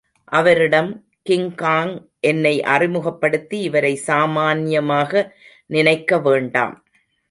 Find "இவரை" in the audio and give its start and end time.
3.59-3.95